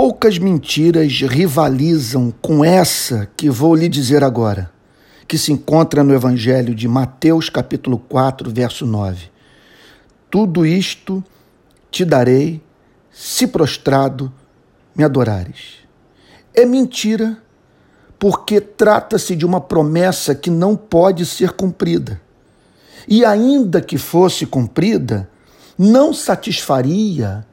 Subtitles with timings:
[0.00, 4.70] poucas mentiras rivalizam com essa que vou lhe dizer agora,
[5.26, 9.28] que se encontra no Evangelho de Mateus, capítulo 4, verso 9.
[10.30, 11.20] Tudo isto
[11.90, 12.62] te darei
[13.10, 14.32] se prostrado
[14.94, 15.78] me adorares.
[16.54, 17.36] É mentira,
[18.20, 22.20] porque trata-se de uma promessa que não pode ser cumprida.
[23.08, 25.28] E ainda que fosse cumprida,
[25.76, 27.44] não satisfaria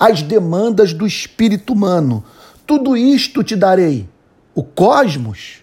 [0.00, 2.24] as demandas do espírito humano.
[2.66, 4.08] Tudo isto te darei.
[4.54, 5.62] O cosmos,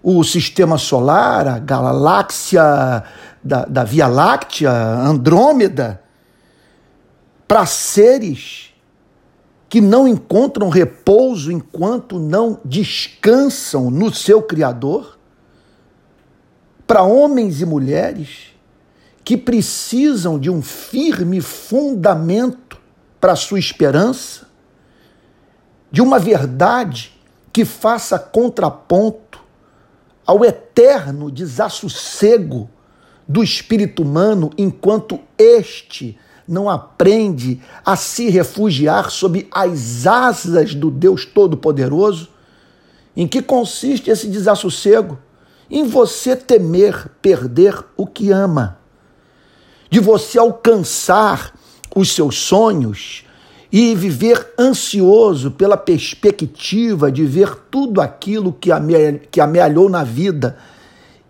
[0.00, 3.02] o sistema solar, a galáxia
[3.42, 6.00] da, da Via Láctea, Andrômeda,
[7.48, 8.72] para seres
[9.68, 15.18] que não encontram repouso enquanto não descansam no seu Criador,
[16.86, 18.54] para homens e mulheres
[19.24, 22.83] que precisam de um firme fundamento
[23.24, 24.46] para a sua esperança,
[25.90, 27.18] de uma verdade
[27.50, 29.40] que faça contraponto
[30.26, 32.68] ao eterno desassossego
[33.26, 41.24] do espírito humano enquanto este não aprende a se refugiar sob as asas do Deus
[41.24, 42.28] Todo-Poderoso?
[43.16, 45.18] Em que consiste esse desassossego?
[45.70, 48.78] Em você temer perder o que ama,
[49.88, 51.54] de você alcançar
[51.94, 53.24] os seus sonhos
[53.70, 58.70] e viver ansioso pela perspectiva de ver tudo aquilo que,
[59.30, 60.56] que amealhou na vida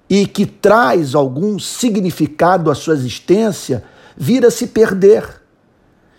[0.08, 3.82] e que traz algum significado à sua existência,
[4.16, 5.40] vir a se perder.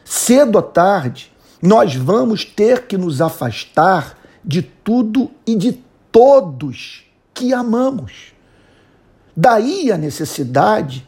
[0.04, 5.80] Cedo ou tarde, nós vamos ter que nos afastar de tudo e de
[6.12, 8.34] todos que amamos.
[9.36, 11.06] Daí a necessidade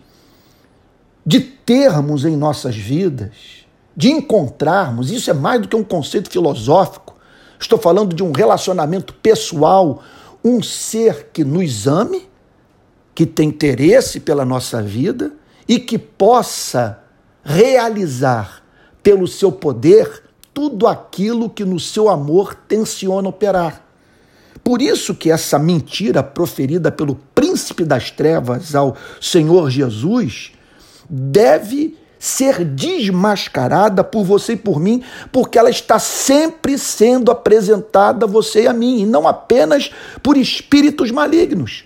[1.27, 7.17] de termos em nossas vidas, de encontrarmos, isso é mais do que um conceito filosófico.
[7.59, 10.01] Estou falando de um relacionamento pessoal,
[10.41, 12.29] um ser que nos ame,
[13.13, 15.33] que tem interesse pela nossa vida
[15.67, 17.03] e que possa
[17.43, 18.63] realizar
[19.03, 20.23] pelo seu poder
[20.53, 23.85] tudo aquilo que no seu amor tenciona operar.
[24.63, 30.53] Por isso que essa mentira proferida pelo príncipe das trevas ao Senhor Jesus
[31.09, 38.29] deve ser desmascarada por você e por mim, porque ela está sempre sendo apresentada a
[38.29, 39.91] você e a mim, e não apenas
[40.23, 41.85] por espíritos malignos,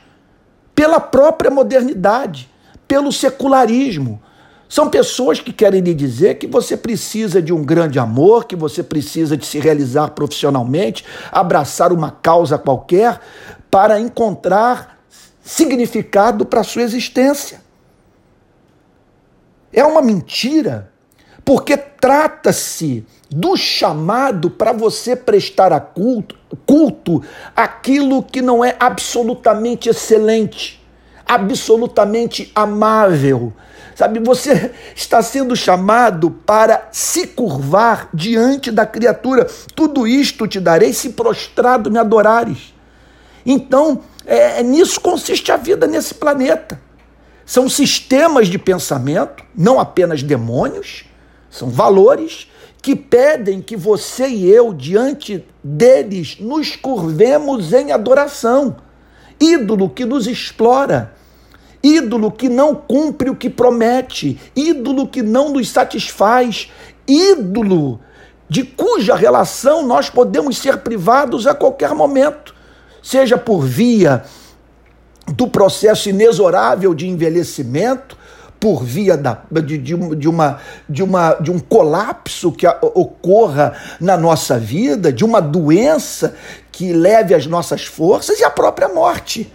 [0.74, 2.50] pela própria modernidade,
[2.88, 4.22] pelo secularismo.
[4.70, 8.81] São pessoas que querem lhe dizer que você precisa de um grande amor, que você
[8.81, 13.20] precisa de se realizar profissionalmente, abraçar uma causa qualquer
[13.70, 14.98] para encontrar
[15.44, 17.61] significado para a sua existência.
[19.74, 20.92] É uma mentira,
[21.46, 27.24] porque trata-se do chamado para você prestar a culto, culto
[27.56, 30.84] aquilo que não é absolutamente excelente,
[31.26, 33.54] absolutamente amável.
[33.96, 39.48] Sabe, você está sendo chamado para se curvar diante da criatura.
[39.76, 42.74] Tudo isto te darei se prostrado me adorares.
[43.46, 46.80] Então, é, é nisso consiste a vida nesse planeta.
[47.51, 51.03] São sistemas de pensamento, não apenas demônios,
[51.50, 52.50] são valores
[52.81, 58.78] que pedem que você e eu, diante deles, nos curvemos em adoração.
[59.38, 61.13] Ídolo que nos explora,
[61.84, 66.72] ídolo que não cumpre o que promete, ídolo que não nos satisfaz,
[67.06, 68.00] ídolo
[68.47, 72.56] de cuja relação nós podemos ser privados a qualquer momento,
[73.03, 74.23] seja por via
[75.28, 78.18] do processo inexorável de envelhecimento
[78.62, 84.60] por via da, de, de, uma, de, uma, de um colapso que ocorra na nossa
[84.60, 86.36] vida, de uma doença
[86.72, 89.52] que leve as nossas forças e a própria morte.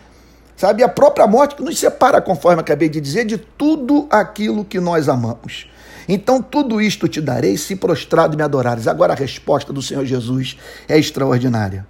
[0.57, 4.81] Sabe, a própria morte que nos separa, conforme acabei de dizer, de tudo aquilo que
[4.81, 5.69] nós amamos.
[6.09, 8.89] Então, tudo isto te darei se prostrado me adorares.
[8.89, 10.57] Agora, a resposta do Senhor Jesus
[10.89, 11.87] é extraordinária.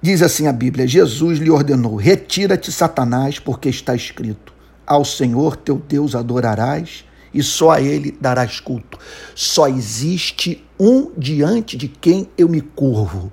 [0.00, 4.52] Diz assim a Bíblia: Jesus lhe ordenou: Retira-te, Satanás, porque está escrito:
[4.86, 8.98] Ao Senhor teu Deus adorarás e só a ele darás culto.
[9.34, 13.32] Só existe um diante de quem eu me curvo.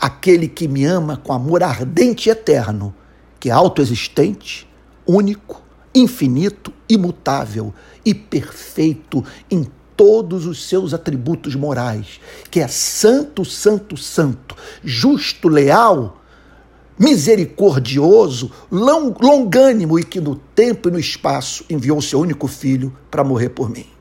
[0.00, 2.94] Aquele que me ama com amor ardente e eterno,
[3.40, 4.68] que é autoexistente,
[5.06, 5.62] único,
[5.94, 7.74] infinito, imutável
[8.04, 9.66] e perfeito em
[9.98, 12.20] todos os seus atributos morais,
[12.52, 14.54] que é santo, santo, santo,
[14.84, 16.22] justo, leal,
[16.96, 23.48] misericordioso, longânimo e que no tempo e no espaço enviou seu único filho para morrer
[23.48, 23.97] por mim.